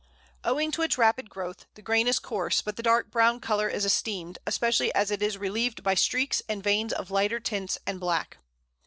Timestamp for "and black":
7.85-8.39